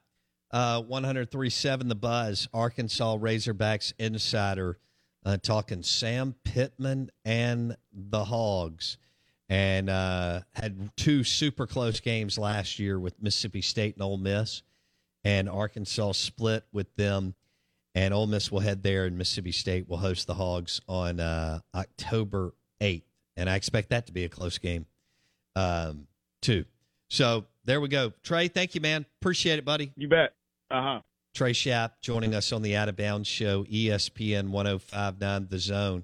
uh, 0.52 0.82
103.7 0.82 1.90
The 1.90 1.96
Buzz, 1.96 2.48
Arkansas 2.54 3.18
Razorbacks 3.18 3.94
insider, 3.98 4.78
uh, 5.26 5.38
talking 5.38 5.84
Sam 5.84 6.36
Pittman 6.44 7.10
and 7.26 7.76
the 7.92 8.26
Hogs. 8.26 8.98
And 9.50 9.90
uh, 9.90 10.42
had 10.54 10.96
two 10.96 11.24
super 11.24 11.68
close 11.68 12.00
games 12.00 12.38
last 12.38 12.80
year 12.80 13.00
with 13.00 13.22
Mississippi 13.22 13.62
State 13.62 13.96
and 13.96 14.04
Ole 14.04 14.18
Miss. 14.18 14.64
And 15.24 15.50
Arkansas 15.50 16.14
split 16.14 16.66
with 16.72 16.94
them. 16.96 17.36
And 17.96 18.14
Ole 18.14 18.28
Miss 18.28 18.52
will 18.52 18.62
head 18.62 18.82
there, 18.82 19.06
and 19.06 19.18
Mississippi 19.18 19.52
State 19.52 19.88
will 19.88 19.98
host 19.98 20.26
the 20.26 20.34
Hogs 20.34 20.82
on 20.88 21.20
uh, 21.20 21.60
October 21.76 22.54
8th. 22.82 23.04
And 23.38 23.50
I 23.50 23.56
expect 23.56 23.90
that 23.90 24.08
to 24.08 24.14
be 24.14 24.24
a 24.26 24.30
close 24.30 24.58
game, 24.58 24.86
um, 25.56 26.08
too. 26.42 26.66
So 27.10 27.46
there 27.66 27.80
we 27.80 27.90
go. 27.90 28.14
Trey, 28.24 28.48
thank 28.48 28.74
you, 28.76 28.82
man. 28.82 29.06
Appreciate 29.22 29.60
it, 29.60 29.66
buddy. 29.66 29.92
You 29.96 30.08
bet. 30.08 30.34
Uh 30.72 30.82
huh. 30.82 31.00
Trey 31.34 31.54
Schaap 31.54 31.94
joining 32.02 32.36
us 32.36 32.52
on 32.52 32.62
the 32.62 32.76
Out 32.76 32.90
of 32.90 32.96
Bounds 32.96 33.28
Show, 33.28 33.64
ESPN 33.64 34.50
1059 34.50 35.48
The 35.50 35.60
Zone. 35.60 36.04